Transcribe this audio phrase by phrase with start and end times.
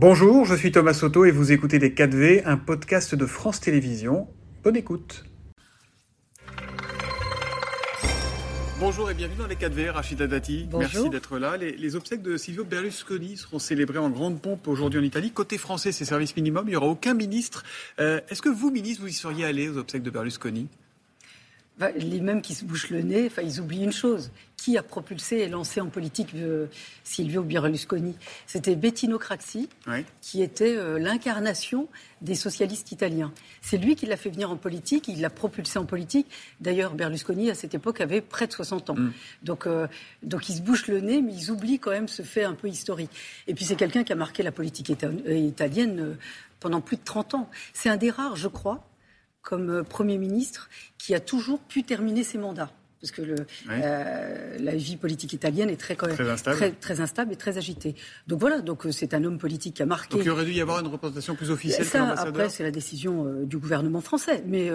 [0.00, 4.28] Bonjour, je suis Thomas Soto et vous écoutez Les 4V, un podcast de France Télévisions.
[4.62, 5.24] Bonne écoute.
[8.78, 10.68] Bonjour et bienvenue dans les 4V, Rachida Dati.
[10.72, 11.56] Merci d'être là.
[11.56, 15.32] Les, obsèques de Silvio Berlusconi seront célébrées en grande pompe aujourd'hui en Italie.
[15.32, 17.64] Côté français, c'est service minimum, il n'y aura aucun ministre.
[17.98, 20.68] Euh, est-ce que vous, ministre, vous y seriez allé aux obsèques de Berlusconi?
[21.96, 24.30] Les mêmes qui se bouchent le nez, enfin, ils oublient une chose.
[24.56, 26.66] Qui a propulsé et lancé en politique euh,
[27.04, 28.16] Silvio Berlusconi?
[28.46, 29.68] C'était Bettino Craxi,
[30.20, 31.86] qui était euh, l'incarnation
[32.22, 33.32] des socialistes italiens.
[33.62, 36.26] C'est lui qui l'a fait venir en politique, il l'a propulsé en politique.
[36.60, 38.96] D'ailleurs, Berlusconi, à cette époque, avait près de 60 ans.
[38.96, 39.12] Mm.
[39.44, 39.86] Donc, euh,
[40.24, 42.68] donc, ils se bouchent le nez, mais ils oublient quand même ce fait un peu
[42.68, 43.12] historique.
[43.46, 46.16] Et puis, c'est quelqu'un qui a marqué la politique italienne
[46.58, 47.50] pendant plus de 30 ans.
[47.72, 48.84] C'est un des rares, je crois,
[49.42, 52.70] comme euh, Premier ministre qui a toujours pu terminer ses mandats.
[53.00, 53.36] Parce que le,
[53.70, 56.74] euh, la vie politique italienne est très, très, instable.
[56.80, 57.94] Très, instable et très agitée.
[58.26, 60.16] Donc voilà, donc euh, c'est un homme politique qui a marqué.
[60.16, 63.44] Donc il aurait dû y avoir une représentation plus officielle ça, Après, c'est la décision
[63.44, 64.42] du gouvernement français.
[64.48, 64.72] Mais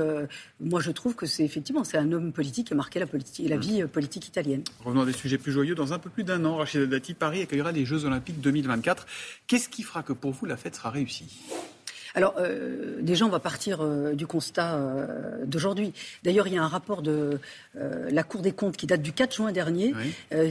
[0.61, 3.49] moi, je trouve que c'est effectivement c'est un homme politique qui a marqué la, politique,
[3.49, 3.61] la hmm.
[3.61, 4.63] vie politique italienne.
[4.85, 5.75] Revenons à des sujets plus joyeux.
[5.75, 9.05] Dans un peu plus d'un an, Rachida Dati, Paris accueillera les Jeux Olympiques 2024.
[9.47, 11.43] Qu'est-ce qui fera que pour vous la fête sera réussie?
[12.15, 15.93] Alors, euh, déjà, on va partir euh, du constat euh, d'aujourd'hui.
[16.23, 17.39] D'ailleurs, il y a un rapport de
[17.75, 19.93] la Cour des comptes qui date du 4 juin dernier,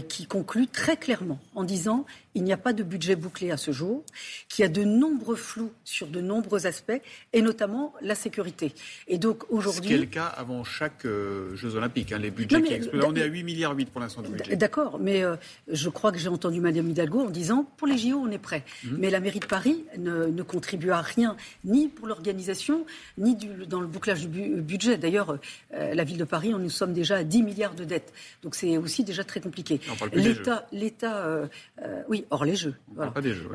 [0.08, 3.70] qui conclut très clairement en disant il n'y a pas de budget bouclé à ce
[3.70, 4.02] jour,
[4.48, 7.00] qu'il y a de nombreux flous sur de nombreux aspects,
[7.32, 8.72] et notamment la sécurité.
[9.06, 12.62] Et donc aujourd'hui, ce qui est le cas avant chaque Jeux Olympiques, hein, les budgets
[12.62, 13.04] qui explosent.
[13.04, 14.22] On est à 8 milliards 8 pour l'instant.
[14.54, 15.22] D'accord, mais
[15.68, 18.64] je crois que j'ai entendu Madame Hidalgo en disant pour les JO on est prêt,
[18.84, 18.96] mmh.
[18.98, 22.84] mais la mairie de Paris ne, ne contribue à rien ni pour l'organisation,
[23.18, 23.36] ni
[23.68, 24.96] dans le bouclage du budget.
[24.96, 25.38] D'ailleurs,
[25.74, 28.12] euh, la ville de Paris, nous sommes déjà à 10 milliards de dettes.
[28.42, 29.80] Donc c'est aussi déjà très compliqué.
[30.12, 31.46] L'État, l'État, euh,
[31.82, 32.74] euh, oui, hors les jeux.
[32.96, 33.50] Pas des jeux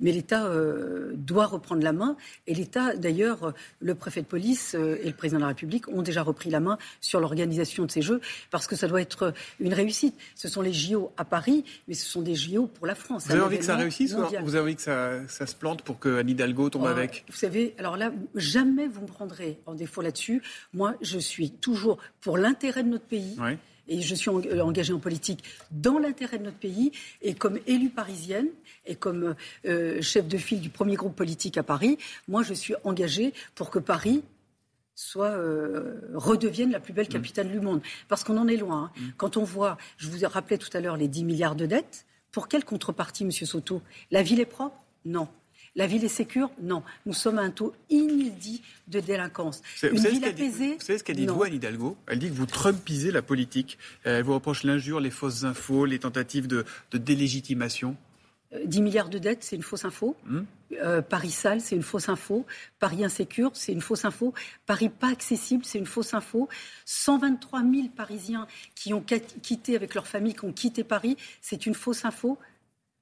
[0.00, 0.50] mais l'État
[1.14, 2.16] doit reprendre la main.
[2.46, 6.22] Et l'État, d'ailleurs, le préfet de police et le président de la République ont déjà
[6.22, 8.20] repris la main sur l'organisation de ces jeux
[8.50, 10.14] parce que ça doit être une réussite.
[10.34, 13.26] Ce sont les JO à Paris, mais ce sont des JO pour la France.
[13.26, 15.82] Vous avez envie que ça réussisse ou vous avez envie que ça, ça se plante
[15.82, 19.58] pour que Anne Hidalgo tombe oh, avec vous savez, alors là, jamais vous me prendrez
[19.66, 20.42] en défaut là-dessus.
[20.72, 23.36] Moi, je suis toujours pour l'intérêt de notre pays.
[23.86, 26.92] Et je suis euh, engagée en politique dans l'intérêt de notre pays.
[27.20, 28.48] Et comme élue parisienne
[28.86, 29.34] et comme
[29.66, 33.70] euh, chef de file du premier groupe politique à Paris, moi, je suis engagée pour
[33.70, 34.22] que Paris
[34.94, 37.10] soit euh, redevienne la plus belle mmh.
[37.10, 37.82] capitale du monde.
[38.08, 38.84] Parce qu'on en est loin.
[38.84, 39.00] Hein.
[39.00, 39.08] Mmh.
[39.16, 42.06] Quand on voit, je vous ai rappelé tout à l'heure les 10 milliards de dettes,
[42.30, 43.82] pour quelle contrepartie, Monsieur Soto?
[44.10, 44.76] La ville est propre?
[45.04, 45.28] Non.
[45.76, 46.82] La ville est sécure Non.
[47.04, 49.60] Nous sommes à un taux inédit de délinquance.
[49.82, 52.46] Une ville apaisée Vous savez ce qu'elle dit, vous, Anne Hidalgo Elle dit que vous
[52.46, 53.78] trumpisez la politique.
[54.04, 57.96] Elle vous reproche l'injure, les fausses infos, les tentatives de, délégitimation.
[58.64, 60.16] 10 euh, milliards de dettes, c'est une fausse info.
[60.26, 60.42] Hmm.
[60.80, 62.46] Euh, Paris sale, c'est une fausse info.
[62.78, 64.32] Paris insécure, c'est une fausse info.
[64.66, 66.48] Paris pas accessible, c'est une fausse info.
[66.84, 68.46] 123 000 Parisiens
[68.76, 69.04] qui ont
[69.42, 72.38] quitté avec leur famille, qui ont quitté Paris, c'est une fausse info.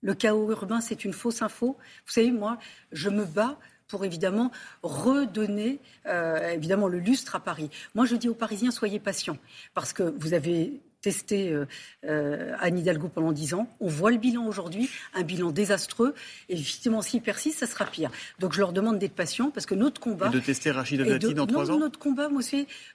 [0.02, 1.76] Le chaos urbain, c'est une fausse info.
[2.06, 2.58] Vous savez, moi,
[2.90, 3.58] je me bats
[3.88, 4.50] pour évidemment
[4.82, 7.70] redonner euh, évidemment le lustre à Paris.
[7.94, 9.38] Moi, je dis aux Parisiens, soyez patients,
[9.74, 11.66] parce que vous avez testé euh,
[12.04, 13.68] euh, Anne Hidalgo pendant dix ans.
[13.80, 16.14] On voit le bilan aujourd'hui, un bilan désastreux.
[16.48, 18.10] Et effectivement, s'il persiste, ça sera pire.
[18.38, 20.28] Donc je leur demande d'être patients parce que notre combat.
[20.28, 22.40] Et de tester Rachida Dati dans trois ans Notre combat, moi.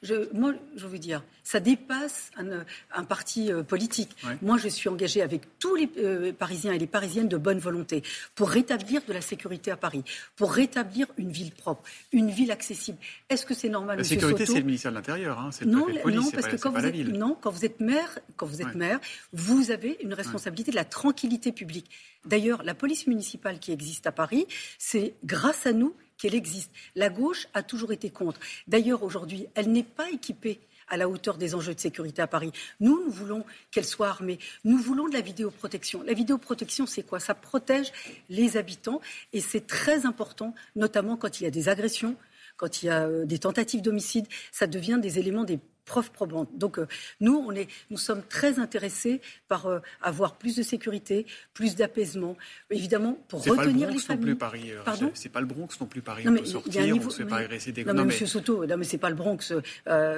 [0.01, 4.09] Je, moi, je veux dire, ça dépasse un, parti euh, politique.
[4.41, 8.03] Moi, je suis engagée avec tous les euh, Parisiens et les Parisiennes de bonne volonté
[8.35, 10.03] pour rétablir de la sécurité à Paris,
[10.35, 12.97] pour rétablir une ville propre, une ville accessible.
[13.29, 15.85] Est-ce que c'est normal La sécurité, c'est le ministère de l'Intérieur, hein, c'est le non,
[15.85, 17.96] police, non, parce que quand vous êtes, non, quand vous êtes maire
[18.35, 18.99] quand vous êtes maire,
[19.33, 21.89] vous avez une responsabilité de la tranquillité publique.
[22.25, 24.47] D'ailleurs, la police municipale qui existe à Paris,
[24.77, 26.71] c'est grâce à nous qu'elle existe.
[26.95, 28.39] La gauche a toujours été contre.
[28.67, 32.51] D'ailleurs, aujourd'hui, elle n'est pas équipée à la hauteur des enjeux de sécurité à Paris.
[32.79, 34.39] Nous, nous voulons qu'elle soit armée.
[34.63, 36.01] Nous voulons de la vidéoprotection.
[36.03, 37.19] La vidéoprotection, c'est quoi?
[37.19, 37.91] Ça protège
[38.29, 39.01] les habitants
[39.33, 42.15] et c'est très important, notamment quand il y a des agressions,
[42.55, 44.27] quand il y a euh, des tentatives d'homicide.
[44.51, 46.49] Ça devient des éléments des preuve probante.
[46.55, 46.85] Donc euh,
[47.19, 51.25] nous, on est, nous sommes très intéressés par euh, avoir plus de sécurité,
[51.55, 52.37] plus d'apaisement,
[52.69, 54.19] évidemment pour retenir les familles.
[54.19, 54.71] Non plus Paris.
[54.71, 55.09] Euh, Pardon?
[55.15, 56.25] C'est pas le Bronx non plus Paris.
[56.25, 57.83] Non, mais, on peut sortir, on se fait pas agresser des.
[57.85, 59.53] Non, mais, Monsieur Soto, non mais c'est pas le Bronx.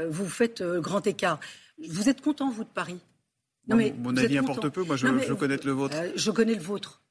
[0.09, 1.39] vous faites grand écart.
[1.87, 2.99] Vous êtes content vous de Paris?
[3.69, 4.83] Non, mais mon avis importe peu.
[4.83, 5.95] Moi, je, je connais le vôtre.
[6.15, 7.01] je connais le vôtre.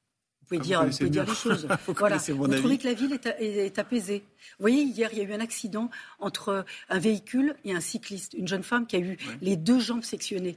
[0.50, 1.68] Vous pouvez, dire, vous pouvez dire les choses.
[1.88, 2.16] voilà.
[2.16, 4.24] Vous trouvez que la ville est, apaisée.
[4.58, 8.32] Vous voyez, hier, il y a eu un accident entre un véhicule et un cycliste.
[8.32, 10.56] Une jeune femme qui a eu les deux jambes sectionnées.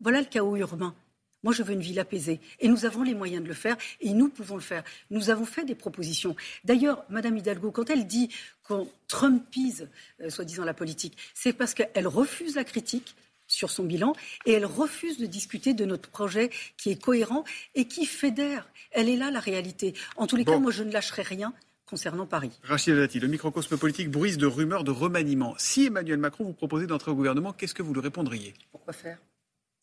[0.00, 0.94] Voilà le chaos urbain.
[1.42, 2.38] Moi, je veux une ville apaisée.
[2.58, 4.84] Et nous avons les moyens de le faire et nous pouvons le faire.
[5.08, 6.36] Nous avons fait des propositions.
[6.64, 8.28] D'ailleurs, Madame Hidalgo, quand elle dit
[8.62, 9.88] qu'on trumpise,
[10.20, 13.14] euh, soi-disant, la politique, c'est parce qu'elle refuse la critique
[13.60, 14.14] sur son bilan
[14.46, 18.66] et elle refuse de discuter de notre projet qui est cohérent et qui fédère.
[18.90, 19.94] Elle est là, la réalité.
[20.16, 21.52] En tous les cas, moi, je ne lâcherai rien
[21.84, 22.52] concernant Paris.
[22.62, 25.54] Rachid Dati, le microcosme politique bruise de rumeurs de remaniement.
[25.58, 28.54] Si Emmanuel Macron vous proposait d'entrer au gouvernement, qu'est-ce que vous lui répondriez?
[28.70, 29.18] Pourquoi faire?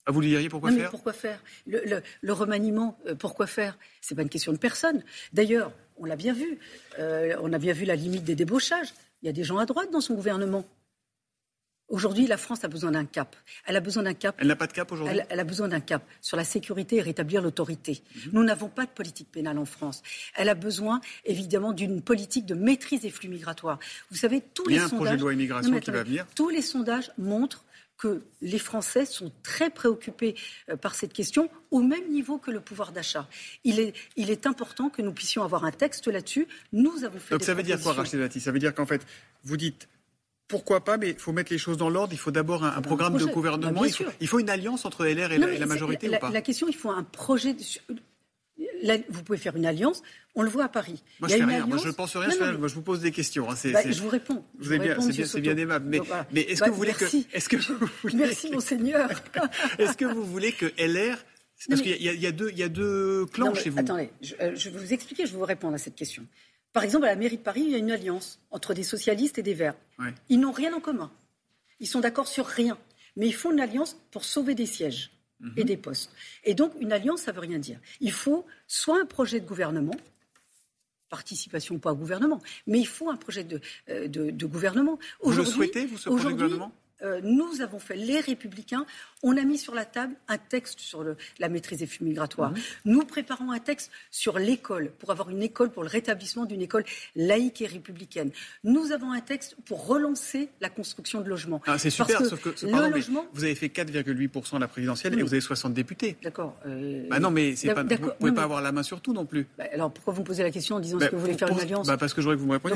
[0.05, 0.89] Ah, vous lui diriez pourquoi faire?
[0.89, 1.43] Pourquoi faire?
[1.67, 3.77] Le, remaniement, euh, pourquoi faire?
[4.01, 5.03] C'est pas une question de personne.
[5.33, 6.57] D'ailleurs, on l'a bien vu.
[6.97, 8.93] Euh, on a bien vu la limite des débauchages.
[9.21, 10.65] Il y a des gens à droite dans son gouvernement.
[11.89, 13.35] Aujourd'hui, la France a besoin d'un cap.
[13.65, 14.35] Elle a besoin d'un cap.
[14.39, 17.01] Elle n'a pas de cap aujourd'hui elle, a besoin d'un cap sur la sécurité et
[17.01, 18.03] rétablir l'autorité.
[18.15, 18.31] Mhm.
[18.33, 20.03] Nous n'avons pas de politique pénale en France.
[20.35, 23.79] Elle a besoin, évidemment, d'une politique de maîtrise des flux migratoires.
[24.11, 24.95] Vous savez, tous les sondages...
[24.95, 26.25] projet de loi immigration qui va venir.
[26.35, 27.63] Tous les sondages montrent
[27.97, 30.35] que les Français sont très préoccupés
[30.69, 33.27] euh, par cette question, au même niveau que le pouvoir d'achat.
[33.63, 36.47] Il est, il est important que nous puissions avoir un texte là-dessus.
[36.73, 38.39] Nous avons fait Donc ça veut dire quoi, Dati?
[38.39, 39.05] Ça veut dire qu'en fait,
[39.43, 39.89] vous dites
[40.47, 42.13] pourquoi pas, mais il faut mettre les choses dans l'ordre.
[42.13, 43.81] Il faut d'abord un, programme de gouvernement.
[43.81, 43.87] Bah,
[44.19, 46.75] il, faut, une alliance entre LR et, la, majorité la, ou pas La question, il
[46.75, 47.55] faut un projet.
[49.09, 50.01] vous pouvez faire une alliance.
[50.35, 51.03] On le voit à Paris.
[51.19, 51.65] Moi, je ne rien.
[51.65, 52.29] Moi, je ne pense rien.
[52.57, 53.49] Moi, je vous pose des questions.
[53.49, 53.55] Hein.
[53.73, 54.43] Bah, je vous réponds.
[54.57, 54.69] Vous
[55.25, 55.85] c'est bien, aimable.
[55.89, 55.99] Mais,
[56.31, 57.25] mais est-ce que bah, vous voulez merci.
[57.25, 59.09] que, est-ce que vous voulez merci, monseigneur.
[59.79, 61.17] est-ce que vous voulez que LR
[61.69, 63.79] parce qu'il y, a deux, il y a deux clans chez vous.
[63.79, 66.23] Attendez, je, euh, je vais vous expliquer, je vais vous répondre à cette question.
[66.77, 69.39] Par exemple, à la mairie de Paris, il y a une alliance entre des socialistes
[69.39, 69.73] et des verts.
[70.29, 71.11] Ils n'ont rien en commun.
[71.79, 72.77] Ils sont d'accord sur rien.
[73.15, 75.09] Mais ils font une alliance pour sauver des sièges
[75.55, 75.65] et mhm.
[75.65, 76.11] des postes.
[76.43, 77.79] Et donc, une alliance, ça ne veut rien dire.
[77.99, 79.95] Il faut soit un projet de gouvernement,
[81.09, 83.59] participation ou pas au gouvernement, mais il faut un projet de,
[83.89, 84.99] euh, de, gouvernement.
[85.23, 86.71] Vous le souhaitez, vous, ce projet de gouvernement?
[87.03, 88.85] Euh, nous avons fait, les Républicains,
[89.23, 91.03] on a mis sur la table un texte sur
[91.39, 92.51] la maîtrise des flux migratoires.
[92.51, 92.57] Mhm.
[92.85, 96.83] Nous préparons un texte sur l'école, pour avoir une école, pour le rétablissement d'une école
[97.15, 98.31] laïque et républicaine.
[98.63, 101.61] Nous avons un texte pour relancer la construction de logements.
[101.67, 102.49] Ah, c'est super, sauf que
[103.33, 106.17] vous avez fait 4,8% à la présidentielle et vous avez 60 députés.
[106.23, 106.55] D'accord.
[106.65, 109.25] Euh, bah non, mais pas, vous ne pouvez pas avoir la main sur tout non
[109.25, 109.47] plus.
[109.57, 111.49] Bah, alors pourquoi vous me posez la question en disant ce que vous voulez faire
[111.49, 112.75] une alliance bah, Parce que j'aurais que vous me répondiez.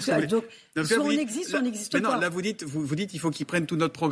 [0.76, 2.00] Donc, soit on existe, soit on n'existe pas.
[2.00, 4.11] non, là vous dites, vous, vous dites il faut qu'ils prennent tout notre programme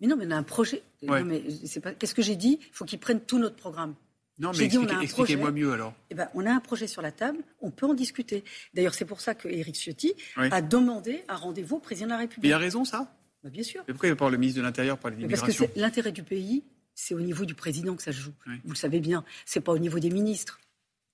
[0.00, 0.82] mais non, mais on a un projet.
[1.00, 2.58] Qu'est-ce que j'ai dit?
[2.60, 3.94] Il faut qu'ils prennent tout notre programme.
[4.38, 4.68] Non, mais
[5.02, 5.94] expliquez-moi mieux alors.
[6.10, 8.44] Eh ben, on a un projet sur la table, on peut en discuter.
[8.74, 12.18] D'ailleurs, c'est pour ça que Éric Ciotti a demandé un rendez-vous au président de la
[12.18, 12.50] République.
[12.50, 13.82] il a raison, ça bah, Bien sûr.
[13.88, 16.22] Mais pourquoi il va pas le ministre de l'Intérieur pour l'immigration Parce que l'intérêt du
[16.22, 16.64] pays,
[16.94, 18.34] c'est au niveau du président que ça se joue.
[18.64, 19.24] Vous le savez bien.
[19.46, 20.60] C'est pas au niveau des ministres.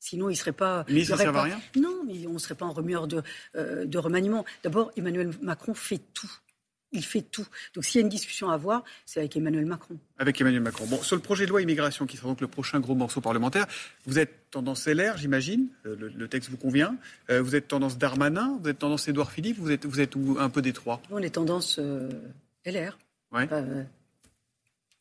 [0.00, 0.84] Sinon, il ne serait pas.
[0.88, 3.22] Mais ça sert à rien Non, mais on ne serait pas en remueur de,
[3.54, 4.44] euh, de remaniement.
[4.64, 6.31] D'abord, Emmanuel Macron fait tout
[6.93, 7.47] il fait tout.
[7.75, 9.97] Donc s'il y a une discussion à avoir, c'est avec Emmanuel Macron.
[10.19, 10.87] Avec Emmanuel Macron.
[10.87, 13.67] Bon, sur le projet de loi immigration, qui sera donc le prochain gros morceau parlementaire,
[14.06, 16.97] vous êtes tendance LR, j'imagine, euh, le, texte vous convient.
[17.31, 20.50] Euh, vous êtes tendance Darmanin, vous êtes tendance Édouard Philippe, vous êtes, vous êtes un
[20.50, 21.00] peu des trois?
[21.11, 22.11] On est tendance euh,
[22.67, 22.99] LR.
[23.33, 23.49] Ouais.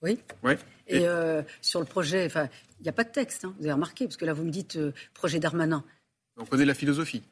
[0.02, 0.20] oui.
[0.44, 0.58] Ouais.
[0.88, 1.06] Et,
[1.62, 2.48] sur le projet, enfin,
[2.80, 4.52] il n'y a pas de texte, hein, vous avez remarqué, parce que là vous me
[4.52, 4.80] dites
[5.14, 5.84] projet Darmanin.
[6.38, 7.24] On connaît la philosophie.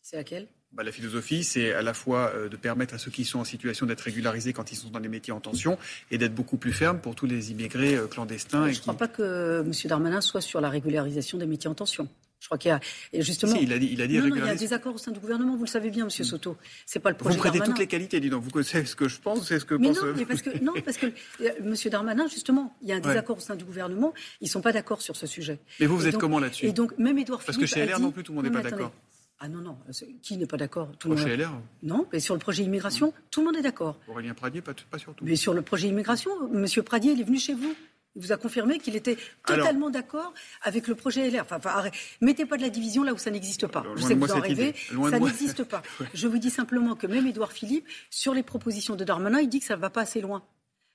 [0.00, 0.46] C'est laquelle?
[0.72, 3.44] Bah, la philosophie, c'est à la fois euh, de permettre à ceux qui sont en
[3.44, 5.78] situation d'être régularisés quand ils sont dans les métiers en tension
[6.10, 8.70] et d'être beaucoup plus ferme pour tous les immigrés euh, clandestins.
[8.70, 9.72] Je ne crois pas que M.
[9.84, 12.08] Darmanin soit sur la régularisation des métiers en tension.
[12.40, 12.80] Je crois qu'il y a
[13.12, 13.54] et justement.
[13.54, 14.98] Si, il a dit, il a dit non, non, il y a des accords au
[14.98, 15.56] sein du gouvernement.
[15.56, 16.28] Vous le savez bien, Monsieur mm.
[16.28, 16.56] Soto.
[16.86, 17.36] C'est pas le projet.
[17.36, 18.42] Vous prêtez toutes les qualités, dis donc.
[18.42, 20.02] Vous connaissez ce que je pense, c'est ce que mais pense.
[20.02, 23.00] Non, mais parce que non, parce que euh, Monsieur Darmanin, justement, il y a un
[23.00, 24.14] désaccord au sein du gouvernement.
[24.40, 25.58] Ils sont pas d'accord sur ce sujet.
[25.80, 28.10] Mais vous, vous êtes comment là-dessus Et donc même Édouard Parce que chez LR non
[28.10, 28.92] plus, tout le monde n'est pas d'accord.
[29.42, 29.78] Ah non, non,
[30.22, 30.92] qui n'est pas d'accord?
[30.98, 31.26] Tout le monde.
[31.26, 31.50] LR
[31.82, 33.98] Non, mais sur le projet immigration, tout le monde est d'accord.
[34.06, 35.24] Aurélien Pradier, pas, pas surtout.
[35.24, 36.66] Mais sur le projet immigration, M.
[36.84, 37.74] Pradier, il est venu chez vous.
[38.16, 39.16] Il vous a confirmé qu'il était
[39.46, 41.42] totalement d'accord avec le projet LR.
[41.42, 43.84] Enfin, enfin mettez pas de la division là où ça n'existe pas.
[43.96, 44.74] Je sais que vous en rêvez,
[45.10, 45.82] ça n'existe pas.
[46.12, 49.60] Je vous dis simplement que même Édouard Philippe, sur les propositions de Darmanin, il dit
[49.60, 50.42] que ça ne va pas assez loin.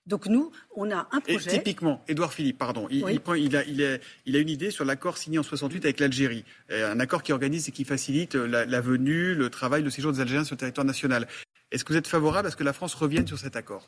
[0.05, 1.55] Donc nous, on a un projet.
[1.55, 5.39] Et typiquement, Édouard Philippe, pardon, il, il, a, il, a, une idée sur l'accord signé
[5.39, 9.33] en 68 avec l'Algérie, euh, un accord qui organise et qui facilite euh, la, venue,
[9.33, 11.27] le travail, le séjour des Algériens sur le territoire national.
[11.71, 13.87] Est-ce que vous êtes favorable à ce que la France revienne sur cet accord?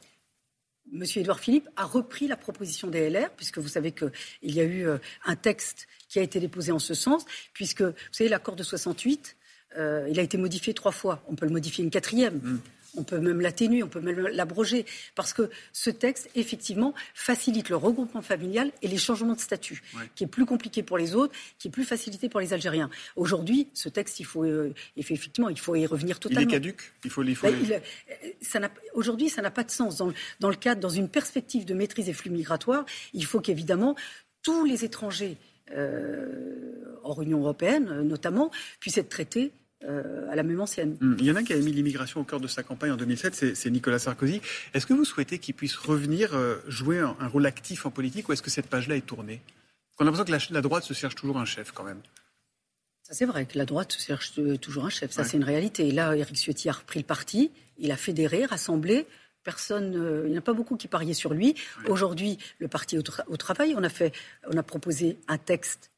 [0.91, 4.63] Monsieur Édouard Philippe a repris la proposition des LR, puisque vous savez qu'il y a
[4.63, 8.55] eu euh, un texte qui a été déposé en ce sens, puisque vous savez l'accord
[8.55, 9.36] de 68,
[10.09, 11.21] il a été modifié trois fois.
[11.27, 12.38] On peut le modifier une quatrième.
[12.38, 12.59] Mmh.
[12.96, 17.75] On peut même l'atténuer, on peut même l'abroger, parce que ce texte, effectivement, facilite le
[17.75, 19.84] regroupement familial et les changements de statut,
[20.15, 22.89] qui est plus compliqué pour les autres, qui est plus facilité pour les Algériens.
[23.15, 26.50] Aujourd'hui, ce texte, il faut, euh, effectivement, il faut y revenir totalement.
[26.50, 27.48] Il est caduque Il faut, il faut...
[27.48, 29.98] Ben, aujourd'hui, ça n'a pas de sens.
[29.98, 33.41] Dans le, dans le cadre, dans une perspective de maîtrise des flux migratoires, il faut
[33.41, 33.96] qu'évidemment,
[34.41, 35.38] tous les étrangers
[37.03, 39.51] hors Union européenne notamment puissent être traités
[39.84, 40.98] à la même ancienne.
[41.01, 42.98] Hum, il y en a qui a mis l'immigration au cœur de sa campagne en
[42.98, 44.41] 2007, c'est Nicolas Sarkozy.
[44.74, 46.31] Est-ce que vous souhaitez qu'il puisse revenir
[46.67, 49.41] jouer un, rôle actif en politique ou est-ce que cette page-là est tournée?
[50.00, 52.01] On a l'impression que la, droite se cherche toujours un chef quand même.
[53.01, 55.12] Ça, c'est vrai que la droite se cherche toujours un chef.
[55.12, 55.88] Ça, c'est une réalité.
[55.88, 57.51] Et là, Éric Ciotti a repris le parti.
[57.77, 59.07] Il a fédéré, rassemblé.
[59.43, 61.55] Personne, euh, il n'y en a pas beaucoup qui pariaient sur lui.
[61.88, 64.13] Aujourd'hui, le parti au, au, travail, on a fait,
[64.48, 65.89] on a proposé un texte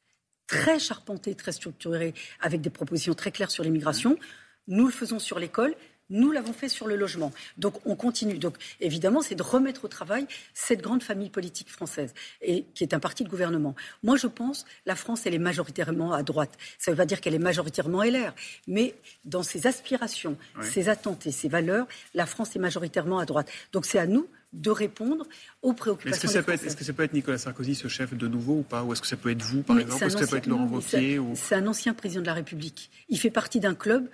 [0.50, 4.18] très charpenté, très structuré, avec des propositions très claires sur l'immigration.
[4.66, 5.76] Nous le faisons sur l'école.
[6.12, 7.30] Nous l'avons fait sur le logement.
[7.56, 8.36] Donc on continue.
[8.36, 12.94] Donc évidemment, c'est de remettre au travail cette grande famille politique française, et qui est
[12.94, 13.76] un parti de gouvernement.
[14.02, 16.58] Moi, je pense la France, elle est majoritairement à droite.
[16.78, 18.34] Ça ne veut pas dire qu'elle est majoritairement LR,
[18.66, 23.48] mais dans ses aspirations, ses attentes et ses valeurs, la France est majoritairement à droite.
[23.72, 25.26] Donc c'est à nous de répondre
[25.62, 26.16] aux préoccupations.
[26.16, 28.28] Est-ce que, ça peut être, est-ce que ça peut être Nicolas Sarkozy, ce chef de
[28.28, 28.82] nouveau ou pas?
[28.82, 30.04] Ou est-ce que ça peut être vous, par exemple?
[30.04, 32.90] Est-ce que ça peut être Laurent Wauquiez C'est un ancien président de la République.
[33.08, 34.08] Il fait partie d'un club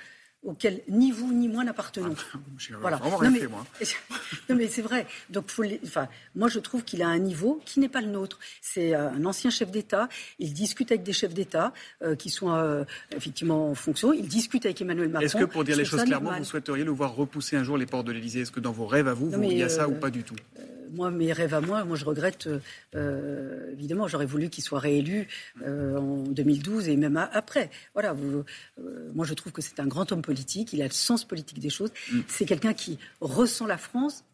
[0.46, 2.14] auquel ni vous ni moi n'appartenons.
[2.32, 2.38] Ah,
[2.80, 3.00] voilà.
[3.04, 3.66] non, mais, moi.
[4.48, 5.06] non, mais c'est vrai.
[5.28, 8.38] Donc, faut enfin, moi, je trouve qu'il a un niveau qui n'est pas le nôtre.
[8.62, 10.08] C'est euh, un ancien chef d'État.
[10.38, 11.72] Il discute avec des chefs d'État
[12.02, 12.84] euh, qui sont euh,
[13.14, 14.12] effectivement en fonction.
[14.12, 15.26] Il discute avec Emmanuel Macron.
[15.26, 17.86] Est-ce que, pour dire les choses clairement, vous souhaiteriez le voir repousser un jour les
[17.86, 18.40] portes de l'Élysée?
[18.40, 20.36] Est-ce que dans vos rêves à vous, il y a ça ou pas du tout?
[20.92, 22.48] Moi, mes rêves à moi, moi je regrette,
[23.72, 25.28] évidemment, j'aurais voulu qu'il soit réélu
[25.64, 27.70] en 2012 et même après.
[27.94, 28.44] Voilà, vous,
[29.14, 31.70] moi je trouve que c'est un grand homme politique, il a le sens politique des
[31.70, 31.90] choses.
[32.10, 32.20] Mm.
[32.26, 34.24] C'est quelqu'un qui ressent la France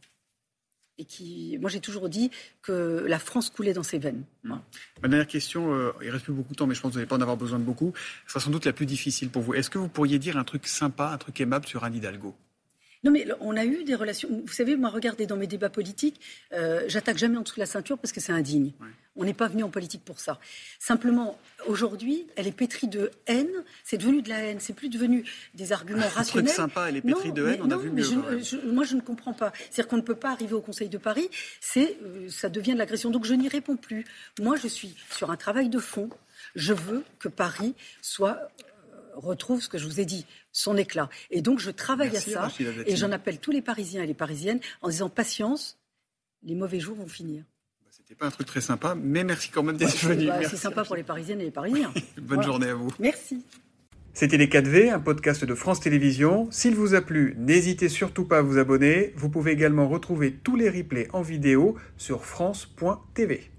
[0.99, 2.31] et qui, moi j'ai toujours dit
[2.61, 4.25] que la France coulait dans ses veines.
[4.45, 4.55] Mm.
[5.03, 6.99] Ma dernière question, euh, il reste plus beaucoup de temps, mais je pense que vous
[6.99, 7.93] n'allez pas en avoir besoin de beaucoup.
[8.27, 9.55] Ce sera sans doute la plus difficile pour vous.
[9.55, 12.35] Est-ce que vous pourriez dire un truc sympa, un truc aimable sur Anne Hidalgo?
[13.05, 14.29] Non, mais on a eu des relations.
[14.45, 16.21] Vous savez, moi, regardez dans mes débats politiques,
[16.53, 18.73] euh, j'attaque jamais en dessous de la ceinture parce que c'est indigne.
[19.17, 20.39] On n'est pas venu en politique pour ça.
[20.79, 23.51] Simplement, aujourd'hui, elle est pétrie de haine.
[23.85, 24.59] C'est devenu de la haine.
[24.61, 26.49] C'est plus devenu des arguments ah, rationnels.
[26.49, 27.61] C'est sympa, elle est pétrie de haine.
[27.63, 28.07] on a vu mieux.
[28.67, 29.53] moi, je ne comprends pas.
[29.55, 31.29] C'est-à-dire qu'on ne peut pas arriver au Conseil de Paris.
[31.61, 33.11] C'est, euh, ça devient de l'agression.
[33.11, 34.07] Donc, je n'y réponds plus.
[34.41, 36.09] Moi, je suis sur un travail de fond.
[36.55, 38.51] Je veux que Paris soit
[39.15, 41.09] retrouve ce que je vous ai dit, son éclat.
[41.31, 42.49] Et donc je travaille à ça
[42.87, 45.79] et j'en appelle tous les Parisiens et les Parisiennes en disant patience,
[46.43, 47.45] les mauvais jours vont finir.
[47.81, 50.27] Bah, c'était pas un truc très sympa, mais merci quand même d'être venu.
[50.27, 51.93] Bah, c'est sympa pour les Parisiennes et les Parisiens.
[52.17, 52.91] Bonne journée à vous.
[52.99, 53.45] Merci.
[54.15, 56.47] C'était Les 4V, un podcast de France Télévisions.
[56.51, 59.15] S'il vous a plu, n'hésitez surtout pas à vous abonner.
[59.17, 63.52] Vous pouvez également retrouver tous les replays en vidéo sur France.tv.